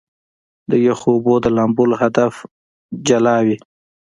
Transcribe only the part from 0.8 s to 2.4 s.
يخو اوبو د لامبلو هدف